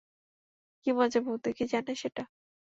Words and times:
কি 0.81 0.89
মজা 0.93 1.19
বৌদি 1.25 1.49
কি 1.57 1.63
জানে 1.71 1.93
সেটা? 1.95 2.23